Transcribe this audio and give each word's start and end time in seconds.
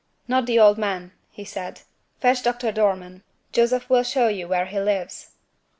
"Not 0.27 0.47
the 0.47 0.57
old 0.59 0.79
man," 0.79 1.11
he 1.29 1.45
said. 1.45 1.81
"Fetch 2.19 2.41
Doctor 2.41 2.71
Dormann. 2.71 3.21
Joseph 3.51 3.87
will 3.87 4.01
show 4.01 4.29
you 4.29 4.47
where 4.47 4.65
he 4.65 4.79
lives." 4.79 5.29